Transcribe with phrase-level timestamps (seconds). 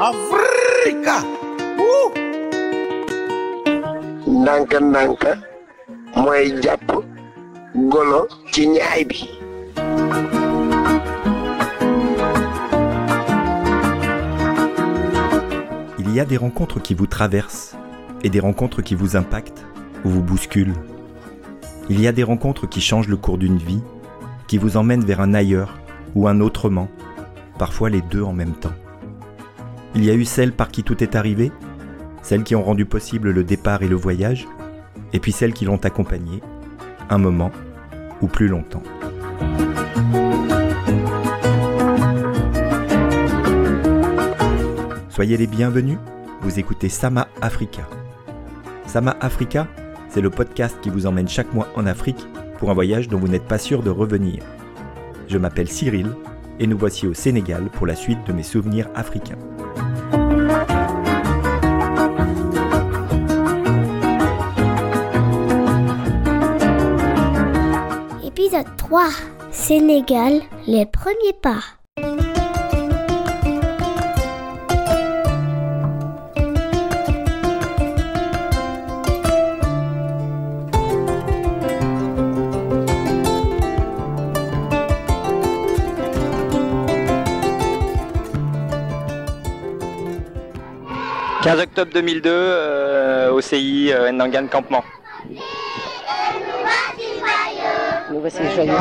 [0.00, 1.16] Afrika
[1.78, 2.08] Woo!
[4.40, 5.30] ndànka ndànka
[6.16, 6.88] mooy jàpp
[7.92, 8.20] golo
[8.52, 9.18] ci ñaay bi
[15.98, 17.76] Il y a des rencontres qui vous traversent
[18.24, 19.66] et des rencontres qui vous impactent
[20.06, 20.74] ou vous bousculent.
[21.90, 23.82] Il y a des rencontres qui changent le cours d'une vie,
[24.46, 25.78] qui vous emmènent vers un ailleurs
[26.14, 26.88] ou un autrement,
[27.58, 28.72] parfois les deux en même temps.
[29.94, 31.50] Il y a eu celles par qui tout est arrivé,
[32.22, 34.46] celles qui ont rendu possible le départ et le voyage,
[35.12, 36.40] et puis celles qui l'ont accompagné,
[37.08, 37.50] un moment
[38.20, 38.82] ou plus longtemps.
[45.08, 45.98] Soyez les bienvenus,
[46.40, 47.82] vous écoutez Sama Africa.
[48.86, 49.66] Sama Africa,
[50.08, 52.26] c'est le podcast qui vous emmène chaque mois en Afrique
[52.58, 54.42] pour un voyage dont vous n'êtes pas sûr de revenir.
[55.28, 56.14] Je m'appelle Cyril
[56.60, 59.38] et nous voici au Sénégal pour la suite de mes souvenirs africains.
[68.90, 69.04] 3.
[69.52, 71.60] Sénégal, les premiers pas.
[91.44, 94.82] «15 octobre 2002, euh, OCI euh, Nangan Campement.
[98.09, 98.72] Nous voici joyeux.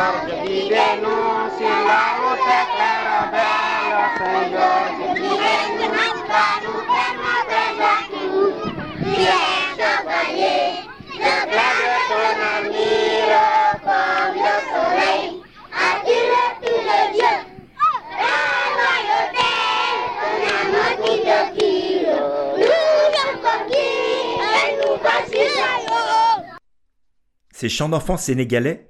[27.52, 28.88] Ces chants d'enfants sénégalais,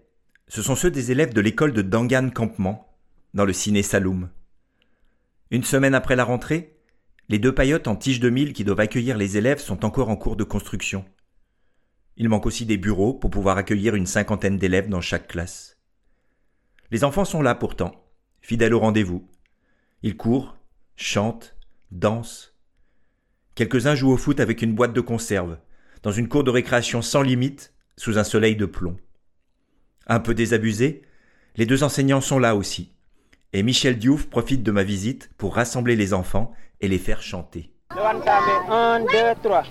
[0.49, 2.91] ce sont ceux des élèves de l'école de Dangan Campement,
[3.35, 4.31] dans le ciné Saloum.
[5.51, 6.75] Une semaine après la rentrée,
[7.29, 10.15] les deux paillotes en tige de mille qui doivent accueillir les élèves sont encore en
[10.15, 11.05] cours de construction.
[12.17, 15.77] Il manque aussi des bureaux pour pouvoir accueillir une cinquantaine d'élèves dans chaque classe.
[16.89, 18.03] Les enfants sont là pourtant,
[18.41, 19.29] fidèles au rendez-vous.
[20.01, 20.57] Ils courent,
[20.95, 21.55] chantent,
[21.91, 22.55] dansent.
[23.53, 25.59] Quelques-uns jouent au foot avec une boîte de conserve,
[26.01, 28.97] dans une cour de récréation sans limite, sous un soleil de plomb.
[30.11, 31.03] Un peu désabusés,
[31.55, 32.91] les deux enseignants sont là aussi.
[33.53, 37.69] Et Michel Diouf profite de ma visite pour rassembler les enfants et les faire chanter.
[37.91, 39.05] 1, 2,
[39.43, 39.63] 3.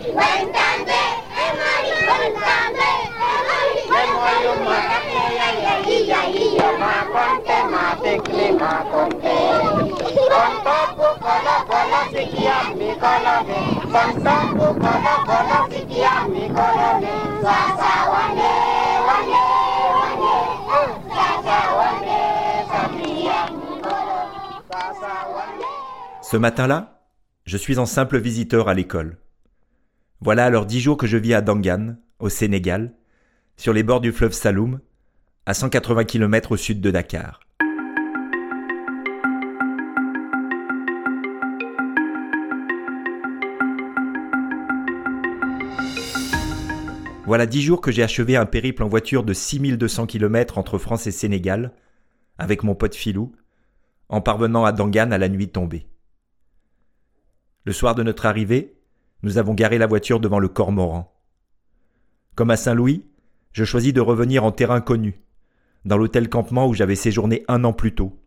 [26.31, 27.01] Ce matin-là,
[27.47, 29.17] je suis en simple visiteur à l'école.
[30.21, 32.93] Voilà alors dix jours que je vis à Dangan, au Sénégal,
[33.57, 34.81] sur les bords du fleuve Saloum,
[35.47, 37.41] à 180 km au sud de Dakar.
[47.25, 51.07] Voilà dix jours que j'ai achevé un périple en voiture de 6200 km entre France
[51.07, 51.73] et Sénégal,
[52.37, 53.33] avec mon pote Filou,
[54.11, 55.87] en parvenant à Dangan à la nuit tombée.
[57.69, 58.79] Le soir de notre arrivée,
[59.23, 61.15] nous avons garé la voiture devant le Cormoran.
[62.35, 63.05] Comme à Saint-Louis,
[63.53, 65.21] je choisis de revenir en terrain connu,
[65.85, 68.19] dans l'hôtel campement où j'avais séjourné un an plus tôt,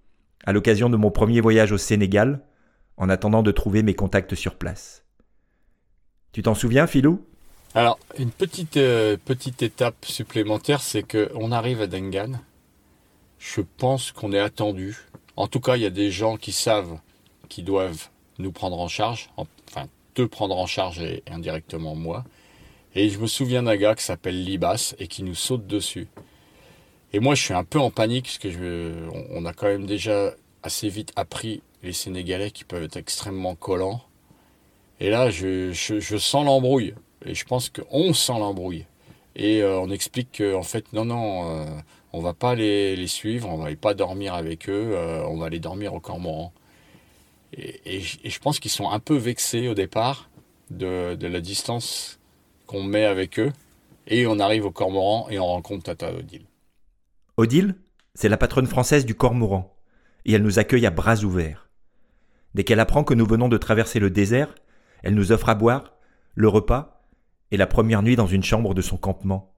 [0.45, 2.43] à l'occasion de mon premier voyage au Sénégal,
[2.97, 5.05] en attendant de trouver mes contacts sur place.
[6.33, 7.25] Tu t'en souviens, Philou?
[7.73, 12.33] Alors, une petite, euh, petite étape supplémentaire, c'est qu'on arrive à Dangan.
[13.39, 14.99] Je pense qu'on est attendu.
[15.35, 16.99] En tout cas, il y a des gens qui savent
[17.49, 22.23] qu'ils doivent nous prendre en charge, enfin te prendre en charge et indirectement moi.
[22.95, 26.07] Et je me souviens d'un gars qui s'appelle Libas et qui nous saute dessus.
[27.13, 30.33] Et moi, je suis un peu en panique parce que a quand même déjà
[30.63, 34.01] assez vite appris les Sénégalais qui peuvent être extrêmement collants.
[34.99, 36.93] Et là, je, je, sens l'embrouille.
[37.25, 38.85] Et je pense qu'on sent l'embrouille.
[39.35, 41.65] Et euh, on explique qu'en fait, non, non, euh,
[42.13, 45.47] on va pas les, les, suivre, on va pas dormir avec eux, euh, on va
[45.47, 46.51] aller dormir au Cormoran.
[47.53, 50.29] Et, je pense qu'ils sont un peu vexés au départ
[50.69, 52.19] de, de la distance
[52.65, 53.51] qu'on met avec eux.
[54.07, 56.45] Et on arrive au Cormoran et on rencontre Tata Odile.
[57.37, 57.75] Odile,
[58.13, 59.75] c'est la patronne française du Cormoran.
[60.25, 61.69] Et elle nous accueille à bras ouverts.
[62.53, 64.53] Dès qu'elle apprend que nous venons de traverser le désert,
[65.03, 65.93] elle nous offre à boire,
[66.35, 67.05] le repas
[67.51, 69.55] et la première nuit dans une chambre de son campement.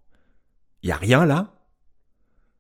[0.84, 1.54] Y a rien là?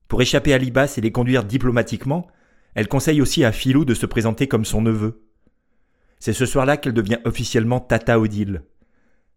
[0.08, 2.28] Pour échapper à Libas et les conduire diplomatiquement,
[2.76, 5.23] elle conseille aussi à Philou de se présenter comme son neveu.
[6.24, 8.62] C'est ce soir-là qu'elle devient officiellement Tata Odile,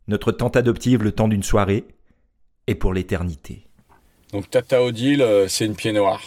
[0.06, 1.84] notre tante adoptive le temps d'une soirée
[2.68, 3.66] et pour l'éternité.
[4.32, 6.22] Donc Tata Odile, euh, c'est une pied noire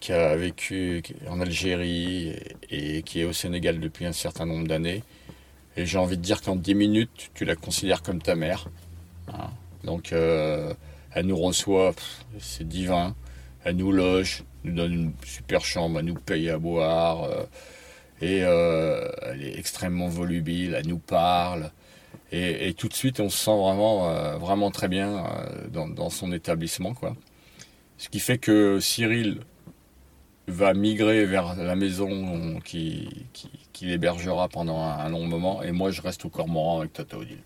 [0.00, 2.34] qui a vécu en Algérie
[2.70, 5.04] et, qui est au Sénégal depuis un certain nombre d'années.
[5.76, 8.70] Et j'ai envie de dire qu'en 10 minutes, tu la considères comme ta mère.
[9.84, 10.72] Donc euh,
[11.10, 11.92] elle nous reçoit,
[12.38, 13.14] c'est divin.
[13.62, 17.24] Elle nous loge, nous donne une super chambre, elle nous paye à boire.
[17.24, 17.44] euh,
[18.22, 21.72] et euh, elle est extrêmement volubile, elle nous parle.
[22.34, 26.32] Et, tout de suite, on se sent vraiment, euh, vraiment très bien euh, dans, son
[26.32, 26.94] établissement.
[26.94, 27.14] Quoi.
[27.98, 29.40] Ce qui fait que Cyril
[30.48, 35.62] va migrer vers la maison qui, qui, qui l'hébergera pendant un, un long moment.
[35.62, 37.42] Et moi, je reste au Cormoran avec Tata Odile.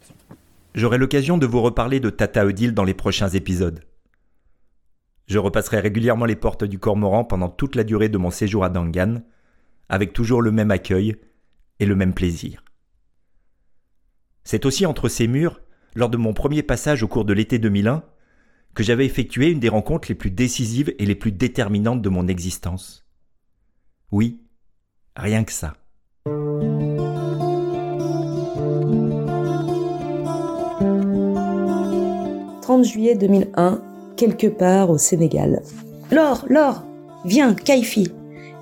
[0.75, 3.83] J'aurai l'occasion de vous reparler de Tata Odile dans les prochains épisodes.
[5.27, 8.69] Je repasserai régulièrement les portes du Cormoran pendant toute la durée de mon séjour à
[8.69, 9.23] Dangan,
[9.89, 11.17] avec toujours le même accueil
[11.81, 12.65] et le même plaisir.
[14.45, 15.61] C'est aussi entre ces murs,
[15.95, 18.05] lors de mon premier passage au cours de l'été 2001,
[18.75, 22.29] que j'avais effectué une des rencontres les plus décisives et les plus déterminantes de mon
[22.29, 23.07] existence.
[24.13, 24.43] Oui,
[25.17, 25.75] rien que ça.
[32.67, 33.81] 30 juillet 2001,
[34.17, 35.63] quelque part au Sénégal.
[36.11, 36.85] Laure, Laure,
[37.25, 38.13] viens, Kaifi.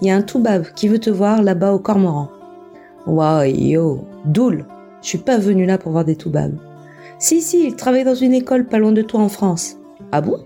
[0.05, 2.29] Y a un toubab qui veut te voir là-bas au Cormoran.
[3.07, 4.67] Waouh, yo, Doul,
[5.01, 6.59] je suis pas venu là pour voir des toubabs.
[7.19, 9.79] Si, si, il travaille dans une école pas loin de toi en France.
[10.13, 10.37] Ah bon?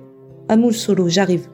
[0.48, 1.48] Amoul Solo, j'arrive.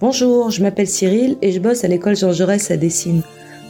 [0.00, 3.20] Bonjour, je m'appelle Cyril et je bosse à l'école Jean Jaurès à Dessine.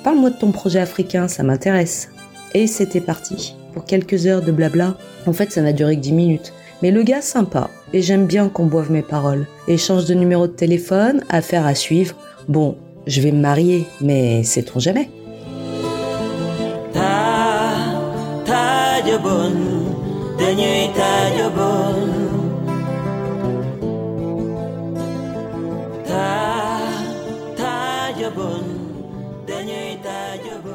[0.04, 2.08] Parle-moi de ton projet africain, ça m'intéresse.
[2.54, 3.56] Et c'était parti.
[3.72, 4.96] Pour quelques heures de blabla.
[5.26, 6.52] En fait, ça n'a duré que 10 minutes.
[6.82, 9.48] Mais le gars sympa, et j'aime bien qu'on boive mes paroles.
[9.66, 12.14] Échange de numéro de téléphone, affaire à suivre.
[12.46, 12.76] Bon,
[13.06, 15.08] je vais me marier, mais sait-on jamais.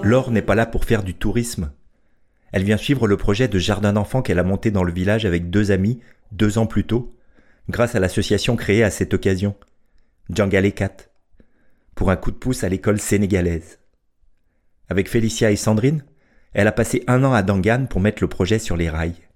[0.03, 1.71] Laure n'est pas là pour faire du tourisme.
[2.53, 5.49] Elle vient suivre le projet de jardin d'enfants qu'elle a monté dans le village avec
[5.49, 5.99] deux amis,
[6.31, 7.13] deux ans plus tôt,
[7.69, 9.55] grâce à l'association créée à cette occasion,
[10.29, 11.09] Djangale 4,
[11.97, 13.79] pour un coup de pouce à l'école sénégalaise.
[14.87, 16.05] Avec Félicia et Sandrine,
[16.53, 19.27] elle a passé un an à Dangan pour mettre le projet sur les rails.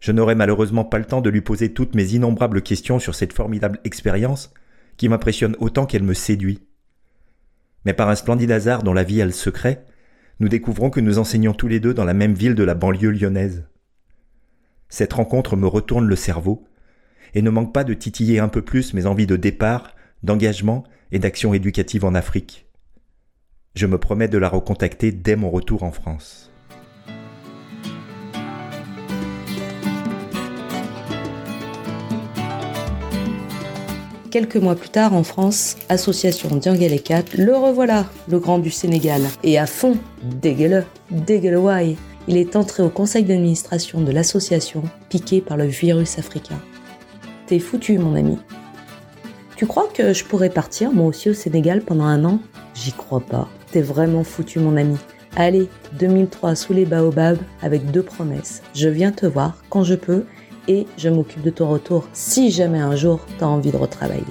[0.00, 3.32] Je n'aurai malheureusement pas le temps de lui poser toutes mes innombrables questions sur cette
[3.32, 4.52] formidable expérience
[4.98, 6.62] qui m'impressionne autant qu'elle me séduit.
[7.86, 9.86] Mais par un splendide hasard dont la vie a le secret,
[10.40, 13.10] nous découvrons que nous enseignons tous les deux dans la même ville de la banlieue
[13.10, 13.66] lyonnaise.
[14.90, 16.68] Cette rencontre me retourne le cerveau
[17.32, 21.18] et ne manque pas de titiller un peu plus mes envies de départ, d'engagement et
[21.18, 22.66] d'action éducative en Afrique.
[23.74, 26.50] Je me promets de la recontacter dès mon retour en France.
[34.30, 39.22] Quelques mois plus tard, en France, association Diangale 4, le revoilà, le grand du Sénégal.
[39.42, 41.96] Et à fond, dégueule, dégueule why.
[42.26, 46.60] Il est entré au conseil d'administration de l'association, piqué par le virus africain.
[47.46, 48.36] T'es foutu, mon ami.
[49.58, 52.38] Tu crois que je pourrais partir, moi aussi, au Sénégal pendant un an?
[52.76, 53.48] J'y crois pas.
[53.72, 54.96] T'es vraiment foutu, mon ami.
[55.34, 58.62] Allez, 2003 sous les baobabs avec deux promesses.
[58.72, 60.22] Je viens te voir quand je peux
[60.68, 64.22] et je m'occupe de ton retour si jamais un jour t'as envie de retravailler.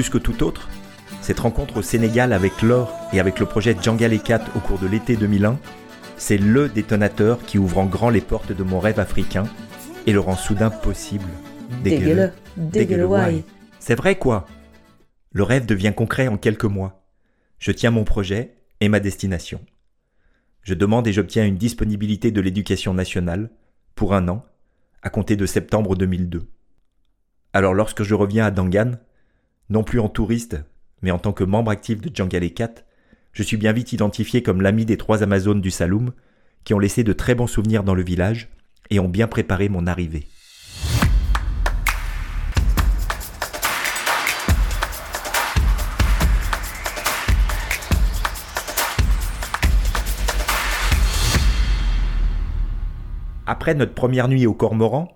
[0.00, 0.70] Plus que tout autre,
[1.20, 4.86] cette rencontre au Sénégal avec Laure et avec le projet Djangale 4 au cours de
[4.86, 5.58] l'été 2001,
[6.16, 9.44] c'est le détonateur qui ouvre en grand les portes de mon rêve africain
[10.06, 11.28] et le rend soudain possible.
[11.84, 12.32] Dégueule.
[13.78, 14.46] C'est vrai quoi?
[15.32, 17.04] Le rêve devient concret en quelques mois.
[17.58, 19.60] Je tiens mon projet et ma destination.
[20.62, 23.50] Je demande et j'obtiens une disponibilité de l'éducation nationale
[23.96, 24.46] pour un an,
[25.02, 26.48] à compter de septembre 2002.
[27.52, 28.92] Alors lorsque je reviens à Dangan,
[29.70, 30.58] non plus en touriste,
[31.00, 32.84] mais en tant que membre actif de Djangale 4,
[33.32, 36.12] je suis bien vite identifié comme l'ami des trois Amazones du Saloum,
[36.64, 38.50] qui ont laissé de très bons souvenirs dans le village
[38.90, 40.26] et ont bien préparé mon arrivée.
[53.46, 55.08] Après notre première nuit au Cormoran,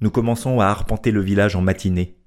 [0.00, 2.17] nous commençons à arpenter le village en matinée.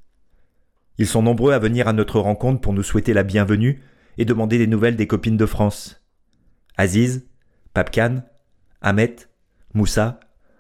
[0.98, 3.81] Ils sont nombreux à venir à notre rencontre pour nous souhaiter la bienvenue
[4.17, 6.03] et demander des nouvelles des copines de France.
[6.77, 7.27] Aziz,
[7.74, 8.24] Papkan,
[8.81, 9.15] Ahmet,
[9.74, 10.19] Moussa,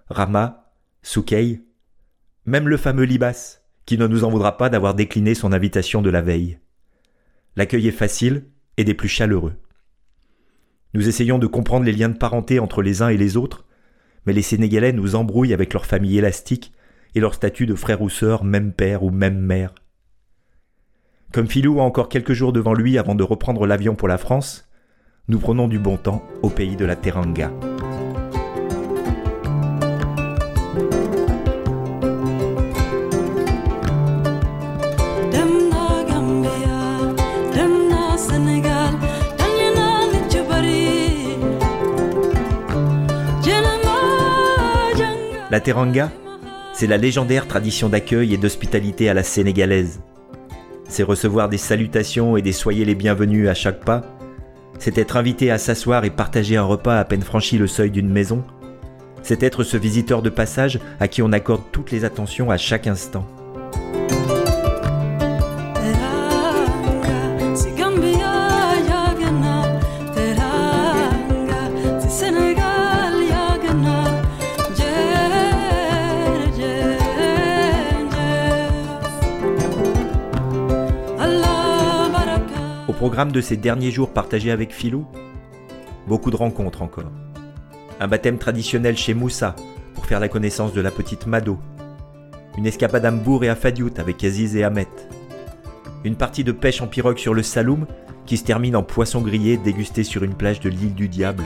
[0.09, 0.73] Rama,
[1.03, 1.61] Soukei,
[2.45, 6.09] même le fameux Libas, qui ne nous en voudra pas d'avoir décliné son invitation de
[6.09, 6.59] la veille.
[7.55, 8.45] L'accueil est facile
[8.77, 9.55] et des plus chaleureux.
[10.93, 13.65] Nous essayons de comprendre les liens de parenté entre les uns et les autres,
[14.25, 16.73] mais les Sénégalais nous embrouillent avec leur famille élastique
[17.15, 19.73] et leur statut de frère ou sœur, même père ou même mère.
[21.31, 24.67] Comme Philou a encore quelques jours devant lui avant de reprendre l'avion pour la France,
[25.29, 27.51] nous prenons du bon temps au pays de la Teranga.
[45.49, 46.09] La teranga,
[46.73, 49.99] c'est la légendaire tradition d'accueil et d'hospitalité à la sénégalaise.
[50.91, 54.01] C'est recevoir des salutations et des soyez les bienvenus à chaque pas.
[54.77, 58.09] C'est être invité à s'asseoir et partager un repas à peine franchi le seuil d'une
[58.09, 58.43] maison.
[59.23, 62.87] C'est être ce visiteur de passage à qui on accorde toutes les attentions à chaque
[62.87, 63.25] instant.
[83.01, 85.07] Programme de ces derniers jours partagés avec Philou,
[86.07, 87.11] beaucoup de rencontres encore.
[87.99, 89.55] Un baptême traditionnel chez Moussa
[89.95, 91.57] pour faire la connaissance de la petite Mado.
[92.59, 94.85] Une escapade à Mbour et à Fadiout avec Aziz et Ahmet.
[96.03, 97.87] Une partie de pêche en pirogue sur le Saloum
[98.27, 101.45] qui se termine en poisson grillé dégusté sur une plage de l'île du Diable.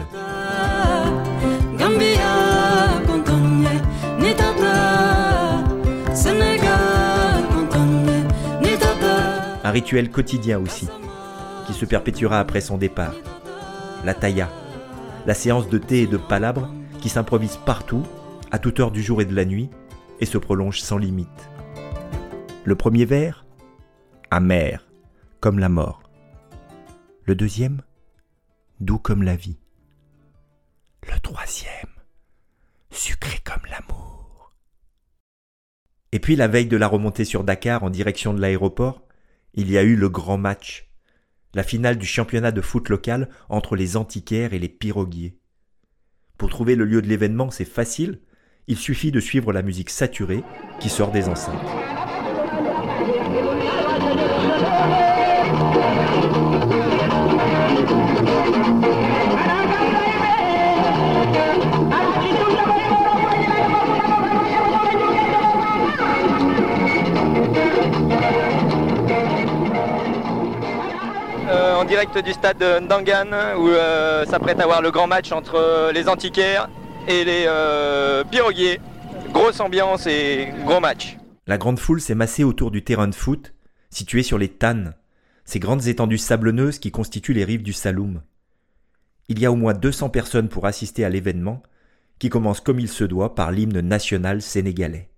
[9.64, 10.90] Un rituel quotidien aussi,
[11.76, 13.16] se perpétuera après son départ.
[14.04, 14.50] La taïa,
[15.26, 16.70] la séance de thé et de palabres
[17.02, 18.04] qui s'improvise partout,
[18.52, 19.70] à toute heure du jour et de la nuit,
[20.20, 21.50] et se prolonge sans limite.
[22.64, 23.46] Le premier vers
[24.32, 24.88] Amer,
[25.40, 26.02] comme la mort.
[27.24, 27.82] Le deuxième
[28.80, 29.58] Doux comme la vie.
[31.04, 31.72] Le troisième
[32.92, 34.52] Sucré comme l'amour.
[36.12, 39.02] Et puis la veille de la remontée sur Dakar en direction de l'aéroport,
[39.54, 40.90] il y a eu le grand match,
[41.56, 45.40] la finale du championnat de foot local entre les antiquaires et les piroguiers.
[46.38, 48.20] Pour trouver le lieu de l'événement, c'est facile,
[48.68, 50.44] il suffit de suivre la musique saturée
[50.82, 51.95] qui sort des enceintes.
[71.76, 75.92] En direct du stade de Ndangan où euh, s'apprête à avoir le grand match entre
[75.94, 76.70] les antiquaires
[77.08, 78.80] et les euh, piroguiers.
[79.34, 81.18] Grosse ambiance et gros match.
[81.48, 83.54] La grande foule s'est massée autour du terrain de foot,
[83.90, 84.94] situé sur les Tannes,
[85.44, 88.22] ces grandes étendues sablonneuses qui constituent les rives du Saloum.
[89.28, 91.62] Il y a au moins 200 personnes pour assister à l'événement,
[92.20, 95.10] qui commence comme il se doit par l'hymne national sénégalais.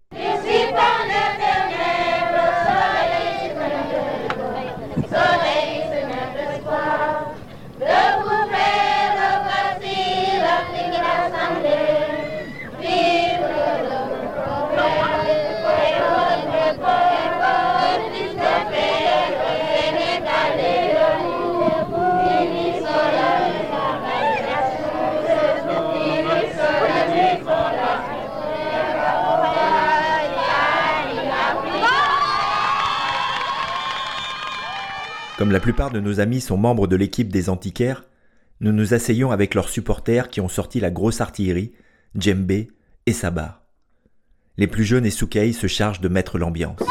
[35.48, 38.04] Comme la plupart de nos amis sont membres de l'équipe des antiquaires,
[38.60, 41.72] nous nous asseyons avec leurs supporters qui ont sorti la grosse artillerie,
[42.16, 42.68] djembé
[43.06, 43.62] et sabar.
[44.58, 46.82] Les plus jeunes et Soukei se chargent de mettre l'ambiance.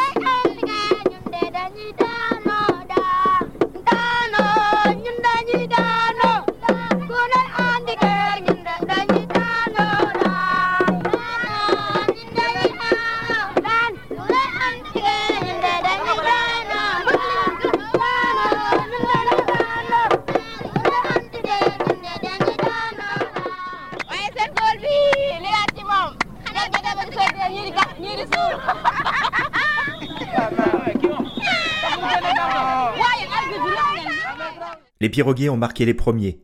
[35.06, 36.40] Les piroguiers ont marqué les premiers,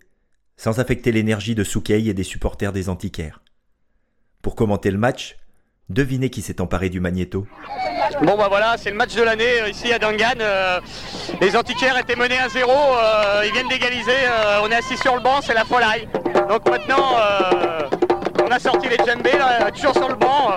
[0.56, 3.40] sans affecter l'énergie de Soukei et des supporters des antiquaires.
[4.40, 5.36] Pour commenter le match,
[5.88, 7.44] devinez qui s'est emparé du magnéto.
[8.22, 10.38] Bon bah voilà, c'est le match de l'année euh, ici à Dangan.
[10.38, 10.80] Euh,
[11.40, 15.16] les antiquaires étaient menés à zéro, euh, ils viennent d'égaliser, euh, on est assis sur
[15.16, 16.06] le banc, c'est la folie.
[16.48, 17.88] Donc maintenant, euh,
[18.46, 19.40] on a sorti les djembés,
[19.74, 20.54] toujours sur le banc.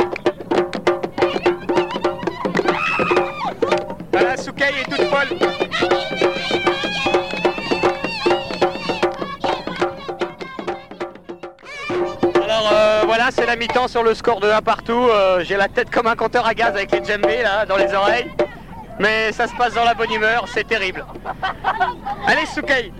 [4.11, 5.39] Voilà, Soukei est toute folle.
[13.31, 14.93] C'est la mi-temps sur le score de 1 partout.
[15.09, 17.93] Euh, J'ai la tête comme un compteur à gaz avec les djembés là dans les
[17.93, 18.31] oreilles.
[18.99, 21.05] Mais ça se passe dans la bonne humeur, c'est terrible.
[22.27, 22.93] Allez Soukei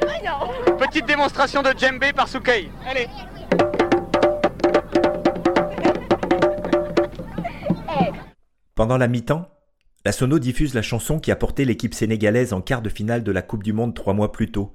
[0.78, 2.70] Petite démonstration de djembé par Soukei.
[2.90, 3.08] Allez
[8.76, 9.50] Pendant la mi-temps,
[10.04, 13.32] la Sono diffuse la chanson qui a porté l'équipe sénégalaise en quart de finale de
[13.32, 14.74] la Coupe du Monde trois mois plus tôt,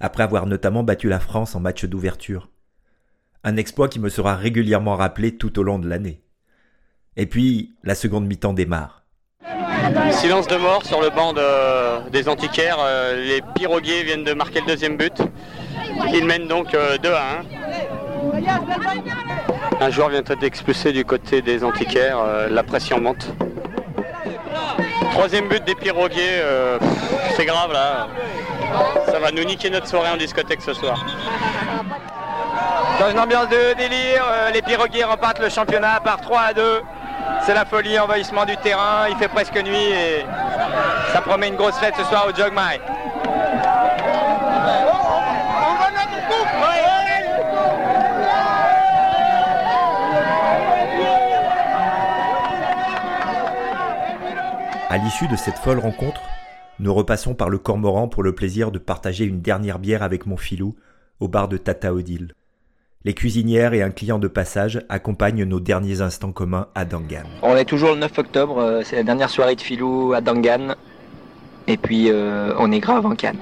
[0.00, 2.48] après avoir notamment battu la France en match d'ouverture.
[3.48, 6.20] Un exploit qui me sera régulièrement rappelé tout au long de l'année.
[7.16, 9.04] Et puis, la seconde mi-temps démarre.
[10.10, 12.78] Silence de mort sur le banc de- des antiquaires.
[12.80, 15.12] Euh, les piroguiers viennent de marquer le deuxième but.
[16.12, 17.22] Ils mènent donc euh, 2 à
[19.80, 19.80] 1.
[19.80, 22.18] Un joueur vient d'être expulsé du côté des antiquaires.
[22.18, 23.28] euh, la pression monte.
[25.12, 26.40] Troisième but des piroguiers.
[26.42, 26.78] euh,
[27.36, 28.08] c'est grave là.
[29.06, 31.06] Ça va nous niquer notre soirée en discothèque ce soir.
[32.98, 36.82] Dans une ambiance de délire, euh, les piroguiers repartent le championnat par 3 à 2.
[37.42, 40.24] C'est la folie, envahissement du terrain, il fait presque nuit et
[41.12, 42.80] ça promet une grosse fête ce soir au Jogmai.
[54.88, 56.22] À l'issue de cette folle rencontre,
[56.78, 60.38] nous repassons par le Cormoran pour le plaisir de partager une dernière bière avec mon
[60.38, 60.76] filou
[61.20, 62.32] au bar de Tata Odile.
[63.06, 67.22] Les cuisinières et un client de passage accompagnent nos derniers instants communs à Dangan.
[67.40, 70.74] On est toujours le 9 octobre, euh, c'est la dernière soirée de filou à Dangan.
[71.68, 73.38] Et puis euh, on est grave en Cannes.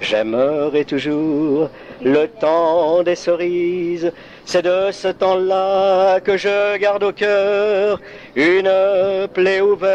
[0.00, 1.70] J'aimerai toujours
[2.02, 4.12] le temps des cerises.
[4.44, 8.00] C'est de ce temps-là que je garde au cœur
[8.36, 9.94] une plaie ouverte.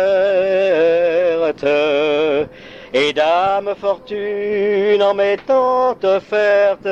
[2.93, 6.85] Et dame fortune en m'étant offerte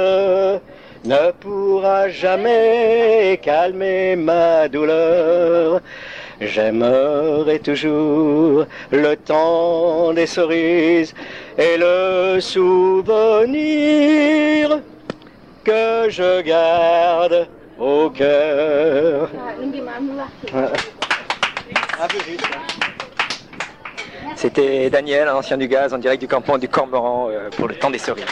[1.06, 5.82] ne pourra jamais calmer ma douleur.
[6.40, 11.16] J'aimerai toujours le temps des cerises
[11.58, 13.58] et le souvenir
[15.64, 17.48] que je garde
[17.80, 19.30] au cœur.
[19.34, 20.54] Un peu juste.
[20.54, 20.72] hein.
[24.36, 27.90] C'était Daniel, ancien du gaz, en direct du campement du Cormoran euh, pour le temps
[27.90, 28.26] des cerises.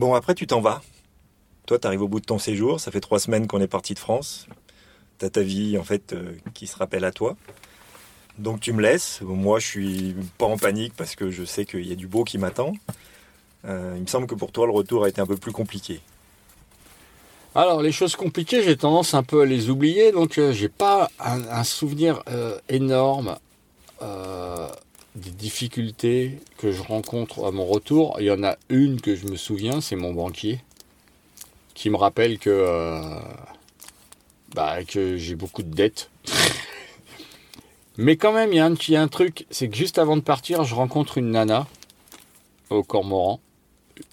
[0.00, 0.80] Bon, après, tu t'en vas.
[1.66, 2.80] Toi, tu arrives au bout de ton séjour.
[2.80, 4.46] Ça fait trois semaines qu'on est parti de France.
[5.18, 7.36] Tu as ta vie, en fait, euh, qui se rappelle à toi.
[8.38, 9.20] Donc, tu me laisses.
[9.20, 12.24] Moi, je suis pas en panique parce que je sais qu'il y a du beau
[12.24, 12.72] qui m'attend.
[13.66, 16.00] Euh, il me semble que pour toi, le retour a été un peu plus compliqué.
[17.54, 21.10] Alors, les choses compliquées, j'ai tendance un peu à les oublier, donc euh, j'ai pas
[21.18, 22.22] un, souvenir
[22.70, 23.36] énorme
[25.14, 28.16] des difficultés que je rencontre à mon retour.
[28.20, 30.60] Il y en a une que je me souviens, c'est mon banquier,
[31.74, 33.18] qui me rappelle que, euh,
[34.54, 36.10] bah, que j'ai beaucoup de dettes.
[37.96, 40.74] Mais quand même, il y, a un- truc, c'est que juste avant de partir, je
[40.74, 41.66] rencontre une nana
[42.70, 43.40] au Cormoran,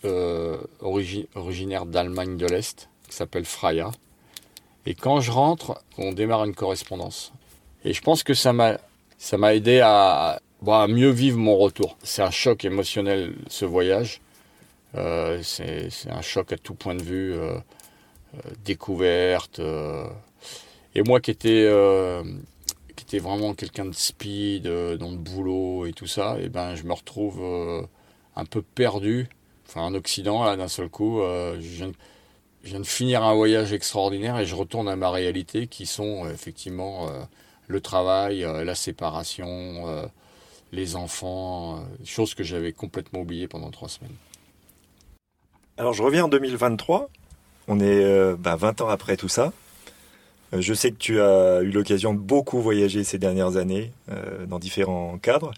[0.03, 3.91] euh, origi- originaire d'Allemagne de l'Est, qui s'appelle Freya.
[4.86, 7.31] Et quand je rentre, on démarre une correspondance.
[7.86, 11.98] Et je pense que ça m'a aidé à, bah, mieux vivre mon retour.
[12.04, 14.22] C'est un choc émotionnel ce voyage.
[14.96, 17.58] Euh, c'est un choc à tout point de vue, euh,
[18.36, 19.60] euh, découverte.
[19.60, 20.08] euh.
[20.96, 21.70] et moi qui étais,
[22.96, 26.84] qui était vraiment quelqu'un de speed dans le boulot et tout ça, et ben je
[26.84, 27.41] me retrouve
[28.36, 29.30] un peu perdu.
[29.67, 31.20] Enfin en Occident là d'un seul coup.
[31.60, 31.86] je,
[32.63, 37.08] viens, de finir un voyage extraordinaire et je retourne à ma réalité qui sont effectivement
[37.67, 40.10] le travail, la séparation,
[40.71, 44.15] les enfants, euh, choses que j'avais complètement oubliées pendant trois semaines.
[45.77, 47.10] Alors je reviens en 2023.
[47.67, 49.53] On est euh, bah, 20 ans après tout ça.
[50.53, 54.45] Euh, Je sais que tu as eu l'occasion de beaucoup voyager ces dernières années euh,
[54.45, 55.53] dans différents cadres.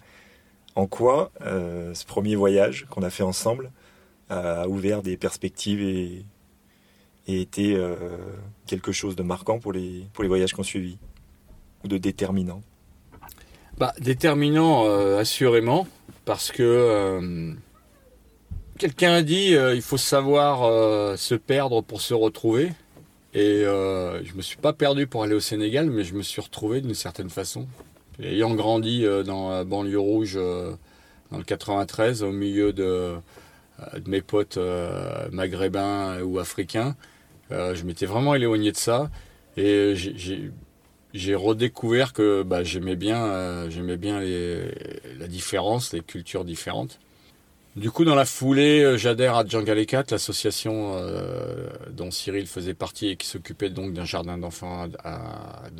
[0.76, 3.72] En quoi ce premier voyage qu'on a fait ensemble
[4.28, 6.24] a ouvert des perspectives et,
[7.26, 7.76] et été
[8.66, 10.96] quelque chose de marquant pour les, pour les voyages qu'on suivi
[11.84, 12.62] ou de déterminant?
[13.80, 15.86] Bah, déterminant, euh, assurément,
[16.26, 17.54] parce que euh,
[18.76, 22.72] quelqu'un a dit euh, il faut savoir euh, se perdre pour se retrouver.
[23.32, 26.82] Et je me suis pas perdu pour aller au Sénégal, mais je me suis retrouvé
[26.82, 27.66] d'une certaine façon.
[28.22, 30.34] Ayant grandi dans la banlieue rouge,
[31.30, 33.14] dans le 93, au milieu de,
[33.94, 34.58] de mes potes
[35.30, 36.96] maghrébins ou africains,
[37.50, 39.10] je m'étais vraiment éloigné de ça.
[39.56, 40.50] Et j'ai-
[41.14, 44.70] j'ai redécouvert que bah, j'aimais bien, euh, j'aimais bien les,
[45.18, 46.98] la différence, les cultures différentes.
[47.76, 53.08] Du coup, dans la foulée, euh, j'adhère à Djangalekat, l'association euh, dont Cyril faisait partie
[53.08, 55.70] et qui s'occupait donc d'un jardin d'enfants à, à.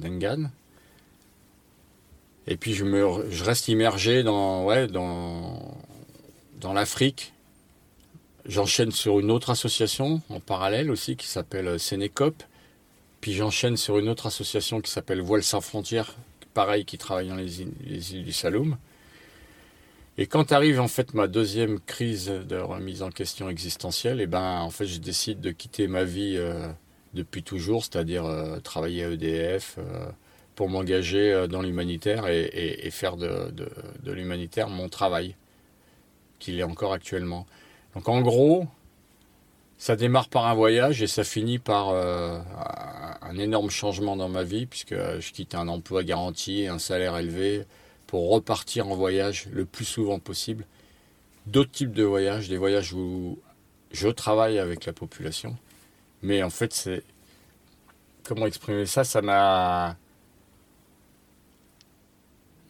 [2.47, 5.77] Et puis je me, je reste immergé dans, ouais, dans,
[6.61, 7.33] dans l'Afrique.
[8.47, 12.43] J'enchaîne sur une autre association en parallèle aussi qui s'appelle Sénécop.
[13.21, 16.17] Puis j'enchaîne sur une autre association qui s'appelle Voile sans frontières,
[16.55, 18.77] pareil, qui travaille dans les îles, les îles du Saloum.
[20.19, 24.61] Et quand arrive en fait ma deuxième crise de remise en question existentielle, et ben
[24.61, 26.69] en fait je décide de quitter ma vie euh,
[27.15, 30.07] depuis toujours, c'est-à-dire euh, travailler à EDF euh,
[30.57, 35.35] pour m'engager dans l'humanitaire et, faire de, de- l'humanitaire mon travail,
[36.39, 37.47] qu'il est encore actuellement.
[37.95, 38.67] Donc en gros,
[39.79, 41.95] ça démarre par un voyage et ça finit par
[43.31, 47.65] un- énorme changement dans ma vie, puisque je quitte un emploi garanti, un salaire élevé,
[48.07, 50.67] pour repartir en voyage le plus souvent possible.
[51.47, 53.39] D'autres types de voyages, des voyages où
[53.93, 55.57] je travaille avec la population.
[56.23, 57.03] Mais en fait, c'est.
[58.25, 59.05] Comment exprimer ça?
[59.05, 59.97] Ça m'a.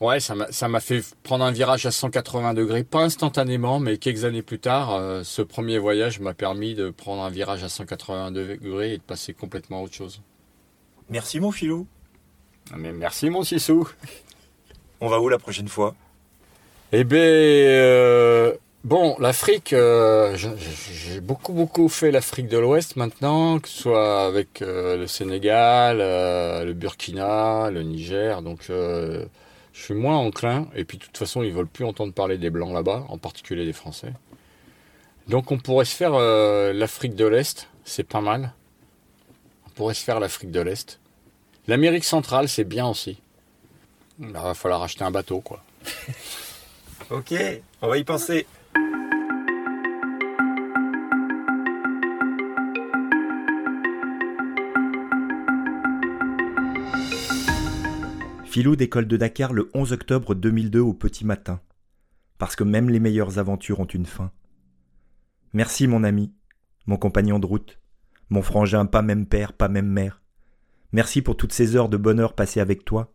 [0.00, 0.34] Ouais, ça
[0.68, 4.94] m'a fait prendre un virage à 180 degrés, pas instantanément, mais quelques années plus tard,
[4.94, 9.02] euh, ce premier voyage m'a permis de prendre un virage à 180 degrés et de
[9.02, 10.22] passer complètement à autre chose.
[11.10, 11.88] Merci mon filou.
[12.72, 13.88] Ah, Mais merci mon Sissou.
[15.00, 15.96] On va où la prochaine fois?
[16.92, 23.68] Eh bien, euh, bon, l'Afrique, euh, j'ai beaucoup, beaucoup fait l'Afrique de l'Ouest maintenant, que
[23.68, 28.42] ce soit avec euh, le Sénégal, le Burkina, le Niger.
[28.42, 29.26] Donc, je
[29.72, 30.68] suis moins enclin.
[30.76, 33.64] Et puis, de toute façon, ils veulent plus entendre parler des Blancs là-bas, en particulier
[33.64, 34.12] des Français.
[35.26, 36.12] Donc, on pourrait se faire
[36.72, 38.52] l'Afrique de l'Est, c'est pas mal.
[39.66, 40.99] On pourrait se faire l'Afrique de l'Est.
[41.68, 43.18] L'Amérique centrale, c'est bien aussi.
[44.18, 45.62] Il va falloir acheter un bateau, quoi.
[47.10, 47.34] Ok,
[47.82, 48.46] on va y penser.
[58.44, 61.60] Philou décolle de Dakar le 11 octobre 2002 au petit matin,
[62.38, 64.30] parce que même les meilleures aventures ont une fin.
[65.52, 66.32] Merci mon ami,
[66.86, 67.80] mon compagnon de route,
[68.28, 70.22] mon frangin pas même père, pas même mère.
[70.92, 73.12] Merci pour toutes ces heures de bonheur passées avec toi,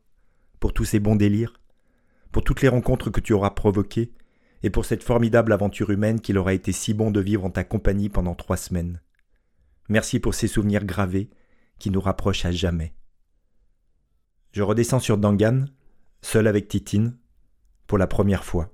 [0.60, 1.60] pour tous ces bons délires,
[2.32, 4.14] pour toutes les rencontres que tu auras provoquées,
[4.64, 7.64] et pour cette formidable aventure humaine qu'il aura été si bon de vivre en ta
[7.64, 9.02] compagnie pendant trois semaines.
[9.90, 11.30] Merci pour ces souvenirs gravés
[11.78, 12.96] qui nous rapprochent à jamais.
[14.54, 15.66] Je redescends sur Dangan,
[16.22, 17.18] seul avec Titine,
[17.86, 18.74] pour la première fois.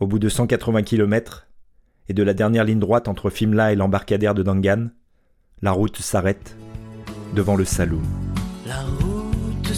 [0.00, 1.46] Au bout de 180 km
[2.08, 4.88] et de la dernière ligne droite entre Fimla et l'embarcadère de Dangan,
[5.62, 6.56] la route s'arrête
[7.34, 8.02] devant le Saloum.
[8.66, 9.72] La route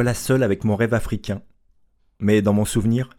[0.00, 1.42] voilà seul avec mon rêve africain.
[2.20, 3.10] Mais dans mon souvenir,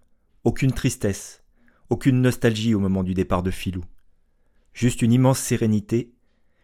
[0.43, 1.43] aucune tristesse,
[1.91, 3.83] aucune nostalgie au moment du départ de Filou.
[4.73, 6.11] Juste une immense sérénité,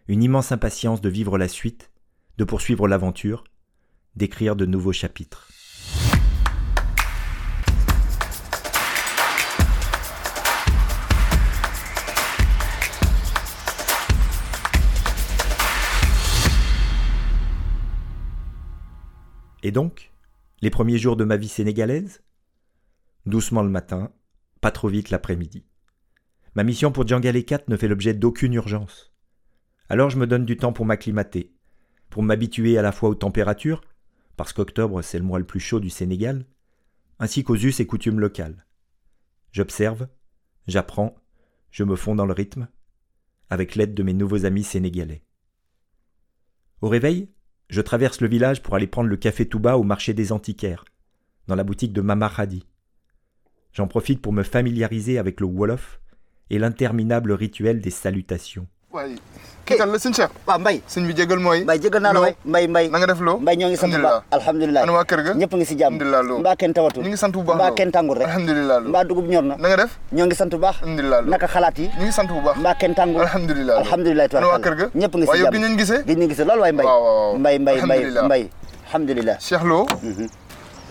[0.08, 1.91] une immense impatience de vivre la suite,
[2.39, 3.43] de poursuivre l'aventure,
[4.15, 5.51] d'écrire de nouveaux chapitres.
[19.67, 20.13] Et donc,
[20.62, 22.23] les premiers jours de ma vie sénégalaise?
[23.25, 24.13] Doucement le matin,
[24.62, 25.65] pas trop vite l'après-midi.
[26.56, 29.13] Ma mission pour Djangalé 4 ne fait l'objet d'aucune urgence.
[29.89, 31.53] Alors je me donne du temps pour m'acclimater,
[32.10, 33.82] pour m'habituer à la fois aux températures,
[34.38, 36.45] parce qu'octobre c'est le mois le plus chaud du Sénégal,
[37.19, 38.65] ainsi qu'aux us et coutumes locales.
[39.51, 40.08] J'observe,
[40.69, 41.13] j'apprends,
[41.71, 42.69] je me fonds dans le rythme,
[43.49, 45.25] avec l'aide de mes nouveaux amis sénégalais.
[46.80, 47.27] Au réveil,
[47.69, 50.86] je traverse le village pour aller prendre le café tout bas au marché des antiquaires,
[51.47, 52.65] dans la boutique de Mama Hadi.
[53.73, 55.99] J'en profite pour me familiariser avec le Wolof
[56.49, 58.67] et l'interminable rituel des salutations.
[58.97, 59.13] Waay
[59.67, 60.31] kii kan la sëñ Cheikh?
[60.47, 61.60] Waaw mbay sëñ bi jégal mooy.
[61.67, 63.91] Mbay jégal naa la waay mbay mbay na nga def loo mbay ñoo ngi sant
[63.91, 64.23] bu baax.
[64.31, 65.31] Alhamdulilah ana waa kër ga?
[65.36, 65.93] Ñëpp ngi si jàmm.
[65.99, 68.27] Alhamdulilah loo mbaa kenn tawatul ñu ngi sant bu baax mbaa kenn tàngul rek.
[68.31, 69.55] Alhamdulilah loo mbaa dugub ñor na.
[69.60, 69.91] Na nga def?
[70.15, 70.75] Ñoo ngi sant bu baax.
[70.81, 71.88] Alhamdulilah loo naka xalaat yi?
[71.99, 72.55] Ñu ngi sant bu baax.
[72.63, 74.86] Mbaa kenn tàngul alhamdulilah alhamdulilah ana waa kër ga?
[74.95, 75.51] Ñëpp ngi si jàmm.
[75.53, 76.01] gi ñu gisee?
[76.07, 78.43] Gi ñu gisee loolu waay mbay waaw waaw mbay mbay mbay alhamdulilah mbay
[78.88, 79.83] alhamdulilah Cheikh Lo.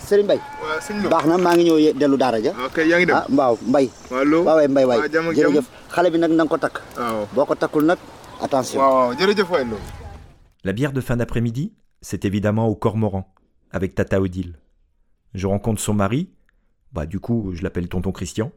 [0.07, 2.99] Serigne Mbay waaw sëñ Lo baax na maa ngi ñëw dellu daara ja ok yaa
[2.99, 5.53] ngi dem ah waaw mbay waaw Lo waaw waay mbay waay waaw jàmm ak jàmm
[5.53, 7.99] jërëjëf xale bi nag na nga ko takk waaw boo ko takkul nag
[8.40, 9.79] attention waaw waaw jërëjëf waay Lo
[10.64, 13.33] La bière de fin d'après-midi, c'est évidemment au Cormoran,
[13.71, 14.59] avec Tata Odile.
[15.33, 16.31] Je rencontre son mari,
[16.92, 18.51] bah du coup je l'appelle tonton Christian.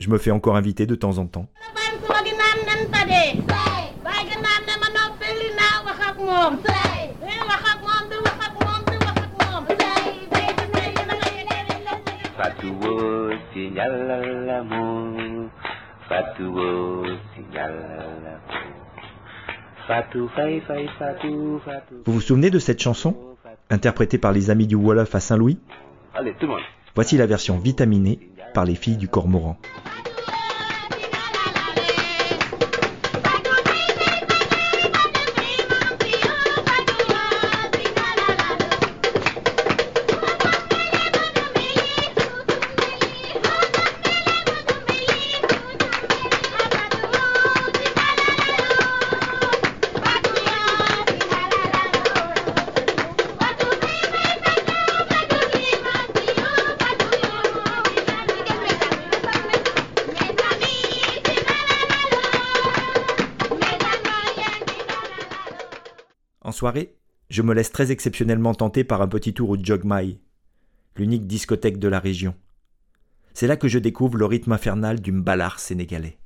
[0.00, 1.46] Je me fais encore inviter de temps en temps.
[12.42, 12.74] Fatou
[19.86, 20.28] Fatou
[20.98, 21.60] Fatou
[22.04, 23.16] Vous vous souvenez de cette chanson
[23.70, 25.58] Interprétée par les amis du Wolof à Saint-Louis?
[26.14, 26.62] Allez tout le monde.
[26.96, 28.18] Voici la version vitaminée
[28.54, 29.56] par les filles du Cormoran.
[67.32, 70.18] Je me laisse très exceptionnellement tenter par un petit tour au Jogmai,
[70.96, 72.34] l'unique discothèque de la région.
[73.32, 76.18] C'est là que je découvre le rythme infernal du mbalar sénégalais.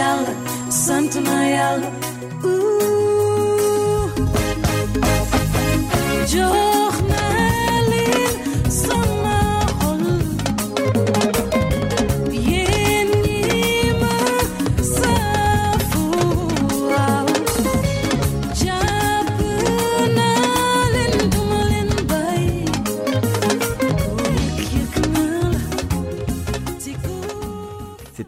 [0.00, 0.32] Mayala,
[0.72, 1.90] Santa Mayala.
[2.44, 4.08] Ooh.
[6.26, 6.59] Joy.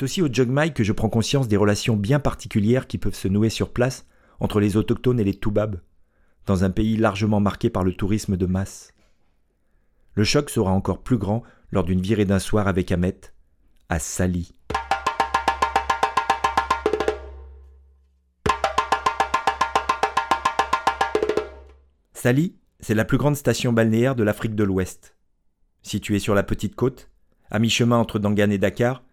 [0.02, 3.28] C'est aussi au Jogmai que je prends conscience des relations bien particulières qui peuvent se
[3.28, 4.04] nouer sur place
[4.40, 5.80] entre les autochtones et les Toubabs,
[6.44, 8.92] dans un pays largement marqué par le tourisme de masse.
[10.16, 13.20] Le choc sera encore plus grand lors d'une virée d'un soir avec Ahmet,
[13.88, 14.50] à Sali.
[22.12, 25.14] Sali, c'est la plus grande station balnéaire de l'Afrique de l'Ouest.
[25.82, 27.08] Située sur la petite côte,
[27.52, 29.04] à mi-chemin entre Dangan et Dakar,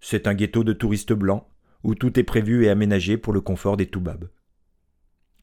[0.00, 1.44] c'est un ghetto de touristes blancs
[1.82, 4.28] où tout est prévu et aménagé pour le confort des Toubabs.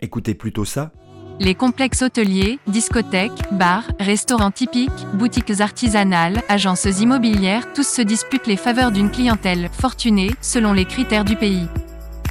[0.01, 0.91] Écoutez plutôt ça.
[1.39, 8.57] Les complexes hôteliers, discothèques, bars, restaurants typiques, boutiques artisanales, agences immobilières, tous se disputent les
[8.57, 11.67] faveurs d'une clientèle fortunée, selon les critères du pays.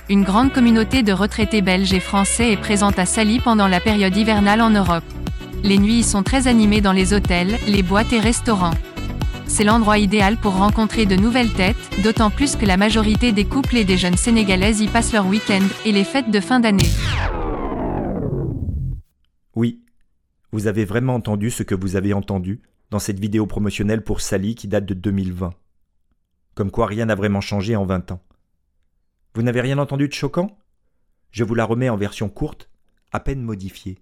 [0.09, 4.17] Une grande communauté de retraités belges et français est présente à Sali pendant la période
[4.17, 5.05] hivernale en Europe.
[5.63, 8.75] Les nuits y sont très animées dans les hôtels, les boîtes et restaurants.
[9.49, 13.77] C'est l'endroit idéal pour rencontrer de nouvelles têtes, d'autant plus que la majorité des couples
[13.77, 16.91] et des jeunes sénégalaises y passent leur week-end et les fêtes de fin d'année.
[19.55, 19.83] Oui,
[20.53, 24.55] vous avez vraiment entendu ce que vous avez entendu dans cette vidéo promotionnelle pour Sally
[24.55, 25.55] qui date de 2020.
[26.55, 28.23] Comme quoi rien n'a vraiment changé en 20 ans.
[29.35, 30.59] Vous n'avez rien entendu de choquant?
[31.31, 32.69] Je vous la remets en version courte,
[33.13, 33.99] à peine modifiée.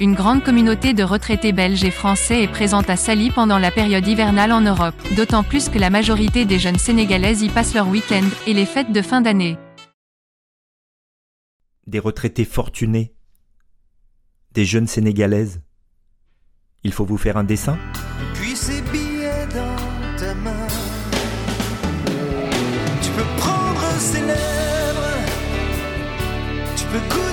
[0.00, 4.06] Une grande communauté de retraités belges et français est présente à Sali pendant la période
[4.06, 8.24] hivernale en Europe, d'autant plus que la majorité des jeunes sénégalaises y passent leur week-end
[8.46, 9.56] et les fêtes de fin d'année.
[11.86, 13.14] Des retraités fortunés.
[14.52, 15.60] Des jeunes sénégalaises.
[16.82, 17.78] Il faut vous faire un dessin
[18.34, 20.66] Puis ces billets dans ta main.
[23.00, 25.18] Tu peux prendre ses lèvres,
[26.76, 27.23] tu peux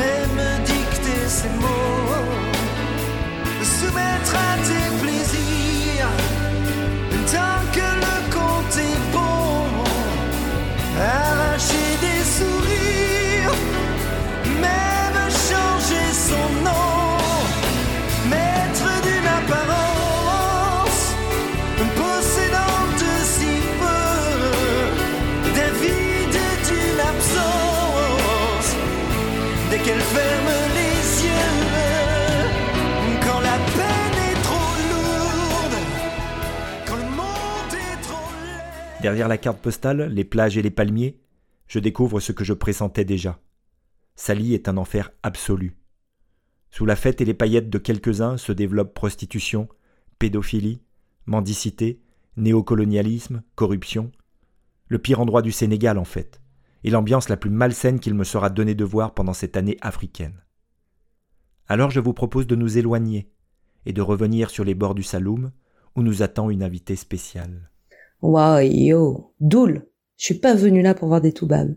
[0.00, 2.14] même dicter ses mots,
[3.62, 6.12] soumettre à tes plaisirs,
[7.34, 9.40] tant que le compte est bon,
[39.10, 41.18] Derrière la carte postale, les plages et les palmiers,
[41.66, 43.40] je découvre ce que je pressentais déjà.
[44.14, 45.76] Sali est un enfer absolu.
[46.70, 49.68] Sous la fête et les paillettes de quelques-uns se développent prostitution,
[50.20, 50.80] pédophilie,
[51.26, 52.00] mendicité,
[52.36, 54.12] néocolonialisme, corruption.
[54.86, 56.40] Le pire endroit du Sénégal en fait,
[56.84, 60.44] et l'ambiance la plus malsaine qu'il me sera donné de voir pendant cette année africaine.
[61.66, 63.28] Alors je vous propose de nous éloigner
[63.86, 65.50] et de revenir sur les bords du Saloum
[65.96, 67.70] où nous attend une invitée spéciale.
[68.22, 69.86] Waouh, yo, Doul,
[70.18, 71.74] je suis pas venu là pour voir des toubabs.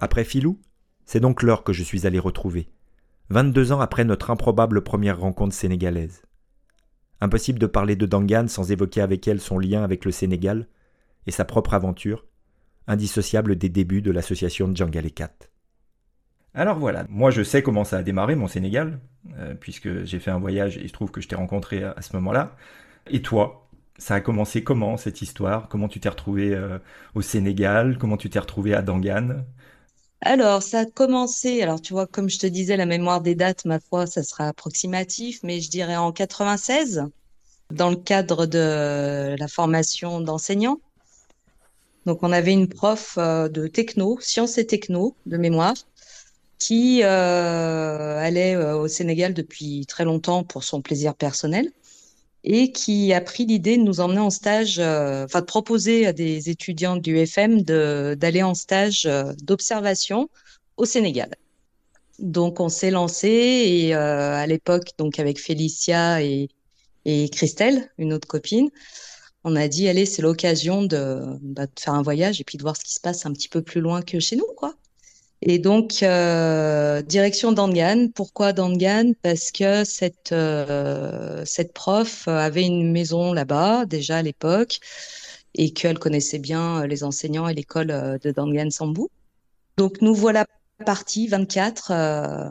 [0.00, 0.58] Après Filou,
[1.04, 2.70] c'est donc l'heure que je suis allé retrouver,
[3.28, 6.22] 22 ans après notre improbable première rencontre sénégalaise.
[7.20, 10.66] Impossible de parler de Dangan sans évoquer avec elle son lien avec le Sénégal
[11.28, 12.26] et sa propre aventure,
[12.88, 15.49] indissociable des débuts de l'association Djangalekat.
[16.54, 18.98] Alors voilà, moi je sais comment ça a démarré mon Sénégal,
[19.38, 22.00] euh, puisque j'ai fait un voyage et il se trouve que je t'ai rencontré à,
[22.02, 22.56] ce moment-là.
[23.08, 25.68] Et toi, ça a commencé comment cette histoire?
[25.68, 26.78] Comment tu t'es retrouvé euh,
[27.14, 27.98] au Sénégal?
[27.98, 29.44] Comment tu t'es retrouvé à Dangan
[30.22, 33.64] Alors, ça a commencé, alors tu vois, comme je te disais, la mémoire des dates,
[33.64, 37.04] ma foi, ça sera approximatif, mais je dirais en 96,
[37.70, 40.80] dans le cadre de la formation d'enseignants.
[42.06, 45.74] Donc, on avait une prof euh, de techno, sciences et techno, de mémoire,
[46.60, 51.72] qui euh, allait euh, au Sénégal depuis très longtemps pour son plaisir personnel
[52.44, 56.12] et qui a pris l'idée de nous emmener en stage, euh, enfin de proposer à
[56.12, 59.08] des étudiants du FM d'aller en stage
[59.42, 60.30] d'observation
[60.76, 61.34] au Sénégal.
[62.18, 66.48] Donc on s'est lancé et à l'époque donc avec Félicia et
[67.06, 68.70] et Christelle, une autre copine,
[69.44, 72.62] on a dit allez c'est l'occasion de, bah, de faire un voyage et puis de
[72.62, 74.74] voir ce qui se passe un petit peu plus loin que chez nous quoi.
[75.42, 78.08] Et donc, euh, direction Dangan.
[78.14, 79.12] Pourquoi Dangan?
[79.22, 84.80] Parce que cette, euh, cette prof avait une maison là-bas, déjà à l'époque,
[85.54, 89.08] et qu'elle connaissait bien les enseignants et l'école euh, de Dangan Sambou.
[89.76, 90.46] Donc, nous voilà
[90.84, 92.50] partis, 24, euh,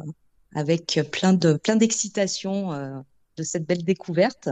[0.56, 3.00] avec plein de plein d'excitation euh,
[3.38, 4.50] de cette belle découverte.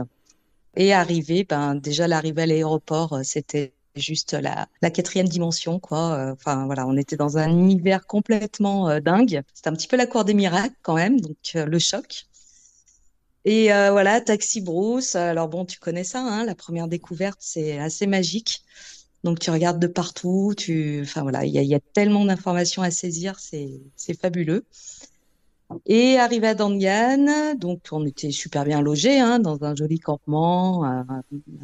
[0.76, 6.14] Et arrivé, ben, déjà l'arrivée à l'aéroport, euh, c'était juste la, quatrième dimension, quoi.
[6.14, 9.42] Euh, Enfin, voilà, on était dans un univers complètement euh, dingue.
[9.54, 12.26] C'était un petit peu la cour des miracles, quand même, donc euh, le choc.
[13.44, 15.16] Et voilà, Taxi Bruce.
[15.16, 18.62] Alors bon, tu connais ça, hein, la première découverte, c'est assez magique.
[19.24, 23.38] Donc tu regardes de partout, tu, enfin voilà, il y a, tellement d'informations à saisir,
[23.38, 23.80] c'est
[24.20, 24.66] fabuleux.
[25.86, 30.84] Et arrivé à Dangan, donc on était super bien logés, hein, dans un joli campement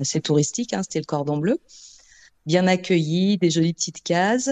[0.00, 1.58] assez touristique, hein, c'était le Cordon Bleu
[2.46, 4.50] bien accueillis, des jolies petites cases.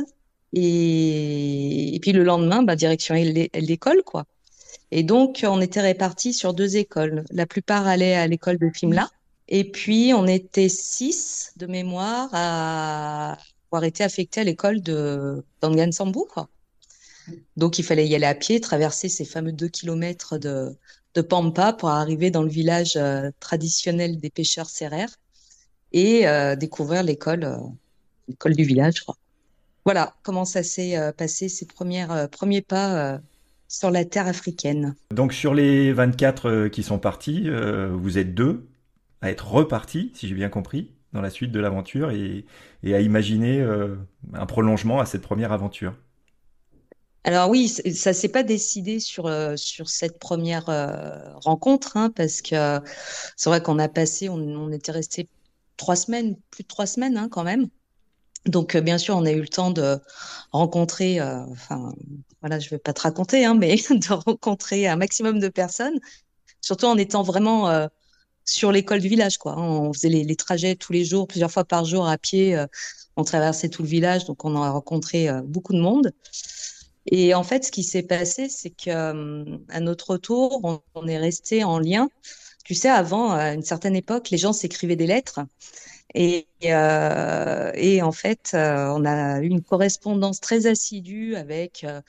[0.55, 4.25] Et, puis le lendemain, bah, direction l'é- l'école, quoi.
[4.91, 7.25] Et donc, on était répartis sur deux écoles.
[7.31, 9.09] La plupart allaient à l'école de Fimla.
[9.49, 13.39] Et puis, on était six de mémoire à
[13.71, 16.49] avoir été affectés à l'école de Dangan Sambu, quoi.
[17.57, 20.77] Donc, il fallait y aller à pied, traverser ces fameux deux kilomètres de,
[21.15, 25.17] de Pampa pour arriver dans le village euh, traditionnel des pêcheurs serrères
[25.93, 27.57] et euh, découvrir l'école, euh,
[28.33, 29.17] l'école du village, je crois.
[29.85, 33.19] Voilà comment ça s'est euh, passé, ces premières, euh, premiers pas euh,
[33.69, 34.95] sur la terre africaine.
[35.11, 38.67] Donc sur les 24 euh, qui sont partis, vous êtes deux
[39.21, 42.45] à être repartis, si j'ai bien compris, dans la suite de l'aventure et,
[42.83, 43.65] et à imaginer
[44.33, 45.95] un prolongement à cette première aventure.
[47.25, 52.43] Alors oui, ça s'est pas décidé sur euh, sur cette première euh, rencontre, hein, parce
[52.43, 52.81] que
[53.37, 55.29] c'est vrai qu'on a passé, on, on était resté
[55.77, 57.69] trois semaines, plus de trois semaines hein, quand même.
[58.47, 59.99] Donc euh, bien sûr, on a eu le temps de
[60.51, 61.95] rencontrer, euh, enfin
[62.41, 65.99] voilà, je vais pas te raconter, hein, mais de rencontrer un maximum de personnes,
[66.61, 67.87] surtout en étant vraiment euh,
[68.45, 69.53] sur l'école du village, quoi.
[69.53, 69.63] hein.
[69.63, 72.61] On faisait les, trajets tous les jours, plusieurs fois par jour à pied.
[73.17, 76.13] on traversait tout le village, donc on a rencontré beaucoup de monde.
[77.07, 78.91] Et en fait, ce qui s'est passé, c'est que
[79.71, 82.09] à notre retour, on, on est resté en lien.
[82.65, 85.41] Tu sais, avant, à une certaine époque, les gens s'écrivaient des lettres.
[86.15, 92.03] Et, euh, et en fait, euh, on a eu une correspondance très assidue avec, euh,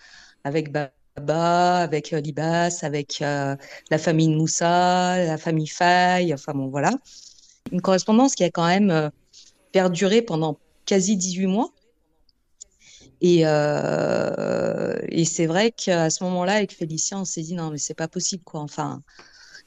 [0.43, 6.91] avec Baba, avec Libas, avec la famille Moussa, la famille Faye, enfin bon, voilà.
[7.71, 9.11] Une correspondance qui a quand même
[9.71, 11.69] perduré pendant quasi 18 mois.
[13.21, 17.93] Et, et c'est vrai qu'à ce moment-là, avec Félicien, on s'est dit non, mais c'est
[17.93, 18.59] pas possible, quoi.
[18.61, 19.01] Enfin,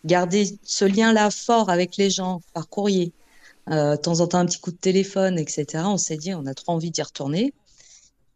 [0.04, 3.12] garder ce lien-là fort avec les gens par courrier,
[3.68, 5.84] de temps en temps un petit coup de téléphone, etc.
[5.86, 7.52] On s'est dit, on a trop envie d'y retourner.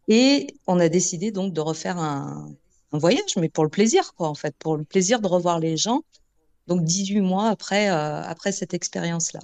[0.09, 2.49] Et on a décidé donc de refaire un,
[2.93, 6.03] voyage, mais pour le plaisir, quoi, en fait, pour le plaisir de revoir les gens.
[6.67, 9.41] Donc 18 mois après, euh, après cette expérience-là.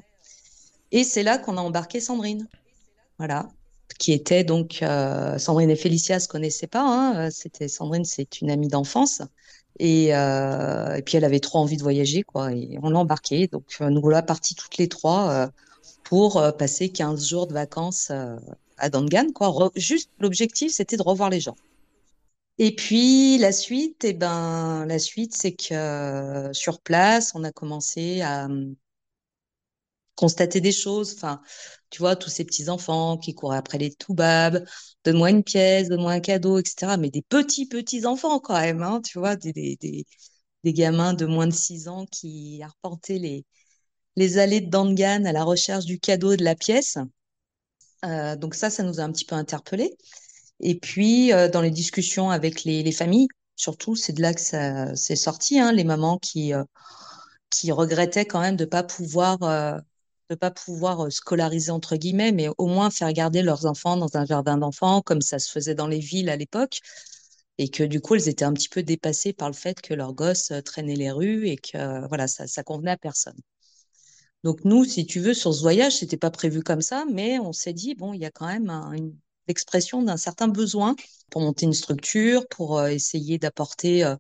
[0.90, 2.48] Et c'est là qu'on a embarqué Sandrine.
[3.18, 3.48] Voilà.
[3.98, 6.82] Qui était donc euh, Sandrine et Félicia se connaissaient pas.
[6.82, 7.30] Hein.
[7.30, 9.22] C'était Sandrine, c'est une amie d'enfance.
[9.78, 12.52] Et, euh, et puis elle avait trop envie de voyager, quoi.
[12.52, 13.46] Et on l'a embarquée.
[13.46, 15.46] Donc euh, nous voilà partis toutes les trois euh,
[16.08, 18.36] pour euh, passer 15 jours de vacances euh,
[18.78, 19.70] à Dangan, quoi.
[19.74, 21.56] Juste l'objectif, c'était de revoir les gens.
[22.58, 27.52] Et puis la suite, eh ben la suite, c'est que euh, sur place, on a
[27.52, 28.76] commencé à hum,
[30.14, 31.14] constater des choses.
[31.16, 31.40] Enfin,
[31.90, 34.64] tu vois, tous ces petits enfants qui couraient après les toubabs,
[35.04, 36.96] donne-moi une pièce, donne-moi un cadeau, etc.
[36.96, 40.06] Mais des petits petits enfants quand même, hein, tu vois, des, des, des,
[40.64, 43.44] des gamins de moins de 6 ans qui arpentaient les
[44.16, 46.98] les allées de Dangan à la recherche du cadeau de la pièce.
[48.04, 49.96] Euh, donc ça, ça nous a un petit peu interpellés.
[50.60, 54.40] Et puis, euh, dans les discussions avec les, les familles, surtout, c'est de là que
[54.40, 56.64] ça c'est sorti, hein, les mamans qui, euh,
[57.50, 59.38] qui regrettaient quand même de pas pouvoir,
[60.30, 64.26] de pas pouvoir scolariser entre guillemets, mais au moins faire garder leurs enfants dans un
[64.26, 66.80] jardin d'enfants, comme ça se faisait dans les villes à l'époque,
[67.58, 70.14] et que du coup, elles étaient un petit peu dépassées par le fait que leurs
[70.14, 73.36] gosses traînaient les rues et que voilà, ça, ça convenait à personne.
[74.44, 77.52] Donc nous, si tu veux, sur ce voyage, c'était pas prévu comme ça, mais on
[77.52, 79.14] s'est dit, bon, il y a quand même un- une
[79.48, 80.94] expression d'un certain besoin
[81.30, 84.16] pour monter une structure, pour euh, essayer d'apporter euh,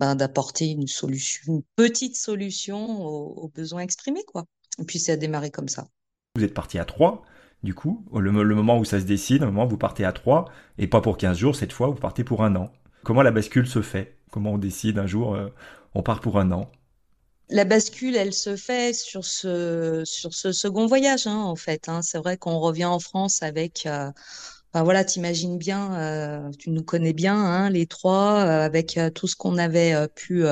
[0.00, 4.44] ben, d'apporter une solution, une petite solution aux, besoins exprimés, quoi.
[4.80, 5.86] Et puis ça a démarré comme ça.
[6.34, 7.22] Vous êtes parti à trois,
[7.62, 10.12] du coup, le, le moment où ça se décide, le moment où vous partez à
[10.12, 10.46] trois,
[10.78, 12.72] et pas pour 15 jours, cette fois, vous partez pour un an.
[13.04, 14.16] Comment la bascule se fait?
[14.30, 15.48] Comment on décide un jour, euh,
[15.94, 16.70] on part pour un an?
[17.52, 21.88] La bascule, elle se fait sur ce, sur ce second voyage, hein, en fait.
[21.88, 22.00] hein.
[22.02, 24.10] C'est vrai qu'on revient en France avec, euh,
[24.72, 29.10] enfin voilà, t'imagines bien, euh, tu nous connais bien, hein, les trois, euh, avec euh,
[29.10, 30.44] tout ce qu'on avait pu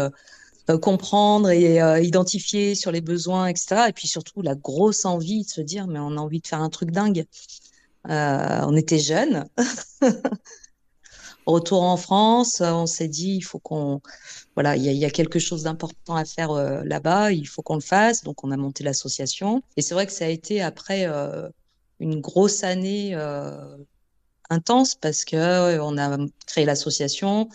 [0.82, 3.88] comprendre et identifier sur les besoins, etc.
[3.88, 6.60] Et puis surtout la grosse envie de se dire, mais on a envie de faire
[6.62, 7.24] un truc dingue.
[8.08, 9.46] On était jeunes.
[11.50, 14.00] Retour en France, euh, on s'est dit, il faut qu'on,
[14.54, 17.80] voilà, il y a, quelque chose d'important à faire euh, là-bas, il faut qu'on le
[17.80, 18.22] fasse.
[18.22, 19.62] Donc, on a monté l'association.
[19.76, 21.48] Et c'est vrai que ça a été après euh,
[21.98, 23.14] une grosse année
[24.48, 27.48] intense parce que on a créé l'association,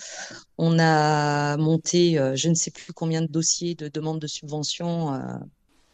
[0.58, 5.20] on a monté, je ne sais plus combien de dossiers de demande de subvention euh,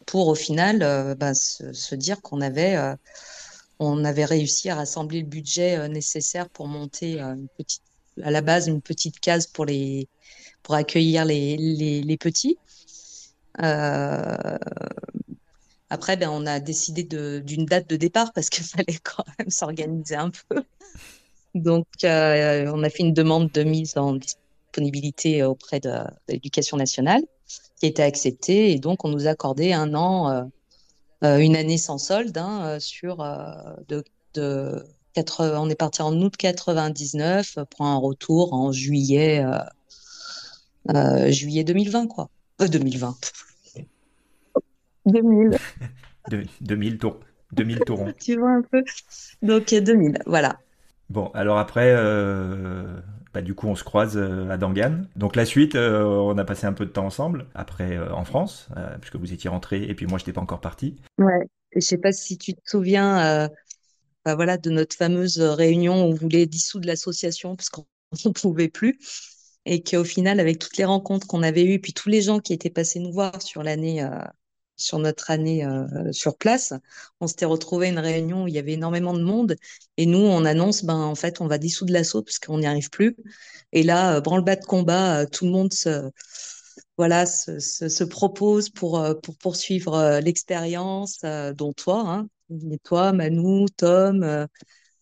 [0.06, 2.78] pour au final bah, se, se dire qu'on avait
[3.80, 7.82] on avait réussi à rassembler le budget nécessaire pour monter une petite,
[8.24, 10.08] à la base une petite case pour les,
[10.64, 12.58] pour accueillir les, les, petits.
[13.62, 14.58] Euh,
[15.90, 20.16] après, ben, on a décidé d'une date de départ parce qu'il fallait quand même s'organiser
[20.16, 20.64] un peu.
[21.54, 25.92] Donc, euh, on a fait une demande de mise en disponibilité auprès de,
[26.30, 27.22] l'éducation nationale,
[27.78, 28.72] qui a été acceptée.
[28.72, 30.50] Et donc, on nous a accordé un an,
[31.24, 33.18] euh, une année sans solde hein, sur
[33.90, 39.60] de 80 on est parti en août 99 pour un retour en juillet, euh,
[40.94, 42.30] euh, juillet 2020, quoi.
[42.62, 43.16] Euh, 2020.
[45.06, 45.58] 2000.
[46.30, 47.20] De- 2000 tours.
[47.54, 48.14] 2000 tourons.
[48.20, 48.84] tu vois un peu.
[49.42, 50.60] Donc, euh, 2000, voilà.
[51.10, 52.86] Bon, alors après, euh,
[53.34, 55.02] bah, du coup, on se croise euh, à Dangan.
[55.18, 58.24] Donc la suite, euh, on a passé un peu de temps ensemble, après euh, en
[58.24, 60.96] France, euh, puisque vous étiez rentré et puis moi, je n'étais pas encore parti.
[61.18, 61.46] Ouais.
[61.76, 63.50] Je sais pas si tu te souviens,
[64.26, 67.86] bah voilà, de notre fameuse réunion où on voulait dissoudre l'association parce qu'on
[68.26, 69.00] ne pouvait plus.
[69.66, 72.54] Et qu'au final, avec toutes les rencontres qu'on avait eues, puis tous les gens qui
[72.54, 74.04] étaient passés nous voir sur l'année,
[74.76, 75.64] sur notre année
[76.12, 76.74] sur place,
[77.20, 79.56] on s'était retrouvé à une réunion où il y avait énormément de monde.
[79.98, 82.90] Et nous, on annonce, ben en fait, on va dissoudre l'asso parce qu'on n'y arrive
[82.90, 83.16] plus.
[83.72, 86.10] Et là, branle-bas de combat, tout le monde se,
[86.98, 91.22] voilà, se, se, se propose pour, pour poursuivre l'expérience,
[91.56, 94.46] dont toi, hein, et toi, Manu, Tom, euh,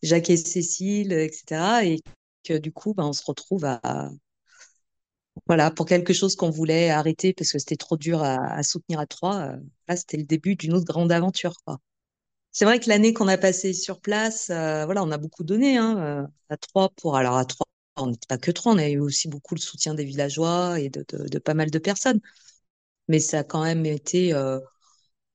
[0.03, 1.85] Jacques et Cécile, etc.
[1.85, 2.01] Et
[2.43, 4.11] que du coup, ben, on se retrouve à,
[5.47, 9.05] voilà, pour quelque chose qu'on voulait arrêter parce que c'était trop dur à, soutenir à
[9.07, 9.37] trois.
[9.37, 11.55] euh, là, c'était le début d'une autre grande aventure.
[12.51, 15.77] C'est vrai que l'année qu'on a passée sur place, euh, voilà, on a beaucoup donné
[15.77, 17.15] hein, à trois pour.
[17.15, 17.65] Alors à trois,
[17.97, 20.89] on n'était pas que trois, on a eu aussi beaucoup le soutien des villageois et
[20.89, 22.19] de, pas mal de personnes.
[23.07, 24.33] Mais ça a quand même été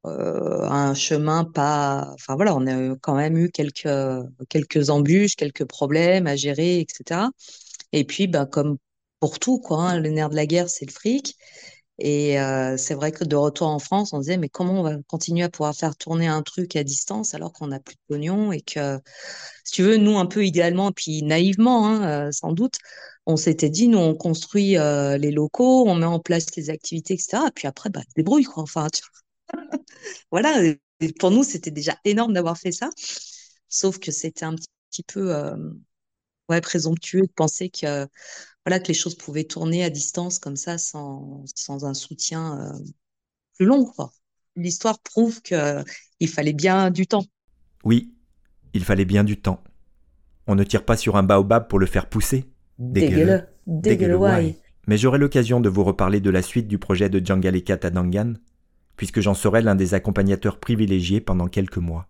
[0.05, 2.11] un chemin pas.
[2.15, 3.89] Enfin voilà, on a quand même eu quelques
[4.49, 7.31] quelques embûches, quelques problèmes à gérer, etc.
[7.93, 8.79] Et puis, ben comme
[9.21, 11.37] pour tout, quoi, hein, le nerf de la guerre, c'est le fric.
[11.99, 14.97] Et euh, c'est vrai que de retour en France, on disait, mais comment on va
[15.09, 18.53] continuer à pouvoir faire tourner un truc à distance alors qu'on n'a plus de pognon
[18.53, 18.99] et que,
[19.65, 22.77] si tu veux, nous, un peu idéalement, puis naïvement, hein, euh, sans doute,
[23.27, 27.15] on s'était dit, nous, on construit euh, les locaux, on met en place les activités,
[27.15, 27.45] etc.
[27.49, 28.65] Et puis après, bah, débrouille, quoi.
[28.65, 29.24] Enfin, tu vois.
[30.31, 30.63] Voilà.
[31.01, 32.91] Et pour nous, c'était déjà énorme d'avoir fait ça.
[33.69, 35.57] Sauf que c'était un petit, petit peu euh,
[36.49, 38.07] ouais, présomptueux de penser que,
[38.65, 42.79] voilà, que les choses pouvaient tourner à distance comme ça sans, sans un soutien euh,
[43.57, 43.93] plus long.
[44.57, 45.85] L'histoire prouve que
[46.21, 47.25] il fallait bien du temps.
[47.83, 48.15] Oui,
[48.73, 49.63] il fallait bien du temps.
[50.47, 52.45] On ne tire pas sur un baobab pour le faire pousser.
[52.79, 53.43] Dégueuleux.
[53.67, 54.59] Dégueuleux, ouais.
[54.87, 58.35] Mais j'aurai l'occasion de vous reparler de la suite du projet de Djangalekat à Dangan,
[58.97, 62.09] puisque j'en serai l'un des accompagnateurs privilégiés pendant quelques mois.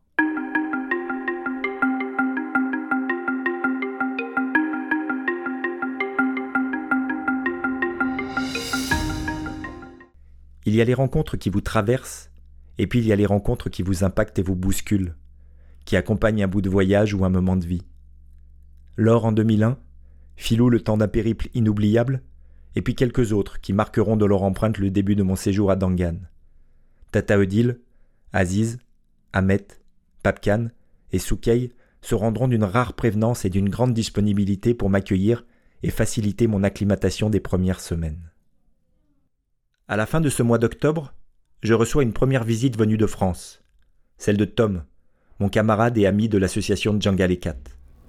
[10.66, 12.30] Il y a les rencontres qui vous traversent,
[12.78, 15.14] et puis il y a les rencontres qui vous impactent et vous bousculent,
[15.84, 17.82] qui accompagnent un bout de voyage ou un moment de vie.
[18.96, 19.76] Laure en 2001,
[20.36, 22.22] Philou le temps d'un périple inoubliable,
[22.76, 25.76] et puis quelques autres qui marqueront de leur empreinte le début de mon séjour à
[25.76, 26.16] Dangan.
[27.14, 27.78] Tata Odile,
[28.32, 28.78] Aziz,
[29.32, 29.64] Ahmet,
[30.24, 30.70] Papkan
[31.12, 31.70] et Soukey
[32.02, 35.44] se rendront d'une rare prévenance et d'une grande disponibilité pour m'accueillir
[35.84, 38.32] et faciliter mon acclimatation des premières semaines.
[39.86, 41.14] À la fin de ce mois d'octobre,
[41.62, 43.62] je reçois une première visite venue de France,
[44.18, 44.82] celle de Tom,
[45.38, 47.58] mon camarade et ami de l'association Djangalekat.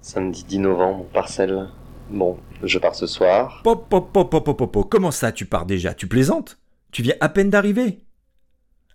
[0.00, 1.68] Samedi 10 novembre, parcelle.
[2.10, 3.60] Bon, je pars ce soir.
[3.62, 5.94] Pop, pop, pop, pop, pop, pop, comment ça tu pars déjà?
[5.94, 6.58] Tu plaisantes?
[6.90, 8.05] Tu viens à peine d'arriver?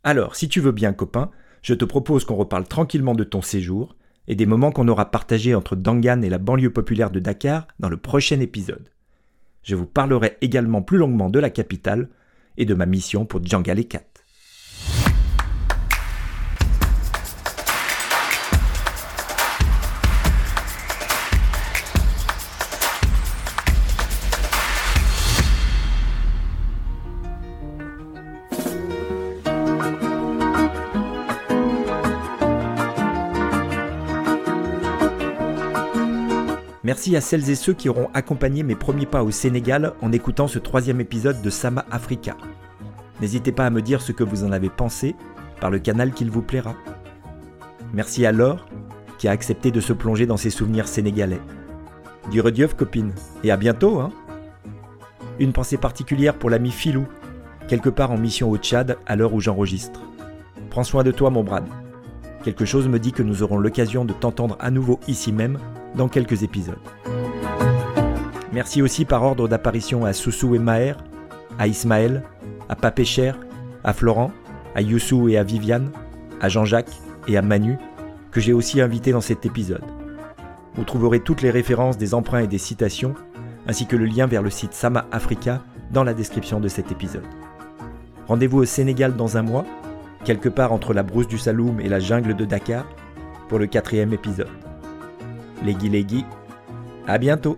[0.04, 1.30] Alors, si tu veux bien, copain,
[1.62, 3.96] je te propose qu'on reparle tranquillement de ton séjour
[4.28, 7.90] et des moments qu'on aura partagés entre Dangan et la banlieue populaire de Dakar dans
[7.90, 8.90] le prochain épisode.
[9.64, 12.10] Je vous parlerai également plus longuement de la capitale
[12.58, 14.11] et de ma mission pour Djangalekat.
[36.92, 40.50] Merci à celles et ceux qui auront accompagné mes premiers pas au Sénégal en écoutant
[40.50, 42.36] ce troisième épisode de Sama Africa.
[43.22, 45.16] N'hésitez pas à me dire ce que vous en avez pensé
[45.62, 46.76] par le canal qu'il vous plaira.
[47.94, 48.66] Merci à Laure
[49.18, 51.40] qui a accepté de se plonger dans ses souvenirs sénégalais.
[52.30, 52.44] Du
[52.76, 54.12] copine, et à bientôt hein
[55.40, 57.08] Une pensée particulière pour l'ami Filou,
[57.70, 60.02] quelque part en mission au Tchad à l'heure où j'enregistre.
[60.70, 61.64] Prends soin de toi mon Brad.
[62.44, 65.58] Quelque chose me dit que nous aurons l'occasion de t'entendre à nouveau ici même
[65.96, 66.80] dans quelques épisodes.
[68.54, 70.98] Merci aussi par ordre d'apparition à Soussou et Maher,
[71.58, 72.24] à Ismaël,
[72.70, 73.32] à Papécher,
[73.84, 74.32] à Florent,
[74.76, 75.92] à Youssou et à Viviane,
[76.42, 77.78] à Jean-Jacques et à Manu,
[78.32, 79.84] que j'ai aussi invité dans cet épisode.
[80.76, 83.14] Vous trouverez toutes les références des emprunts et des citations
[83.68, 85.62] ainsi que le lien vers le site Sama Africa
[85.92, 87.26] dans la description de cet épisode.
[88.28, 89.66] Rendez-vous au Sénégal dans un mois,
[90.24, 92.86] quelque part entre la brousse du Saloum et la jungle de Dakar,
[93.50, 94.48] pour le quatrième épisode.
[95.64, 96.26] Leggy Leggy.
[97.08, 97.58] À bientôt.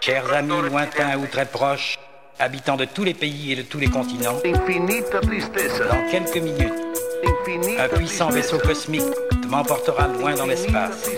[0.00, 1.98] Chers amis lointains ou très proches,
[2.38, 6.72] habitants de tous les pays et de tous les continents, dans quelques minutes,
[7.78, 9.02] un puissant vaisseau cosmique
[9.48, 11.10] m'emportera loin dans l'espace.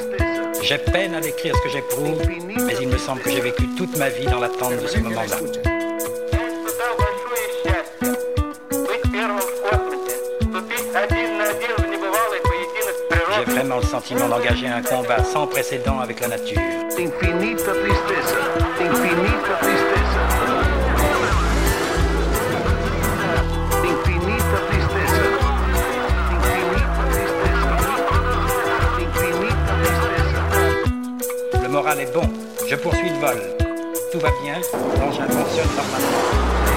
[0.62, 3.96] J'ai peine à décrire ce que j'éprouve, mais il me semble que j'ai vécu toute
[3.96, 5.36] ma vie dans l'attente de ce moment-là.
[13.34, 16.60] J'ai vraiment le sentiment d'engager un combat sans précédent avec la nature.
[32.14, 32.22] Bon,
[32.68, 33.42] je poursuis le vol.
[34.12, 34.54] Tout va bien,
[35.00, 36.71] l'engin fonctionne normalement.